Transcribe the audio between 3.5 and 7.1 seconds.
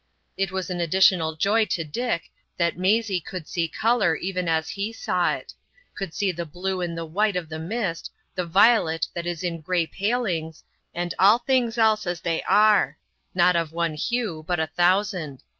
colour even as he saw it,—could see the blue in the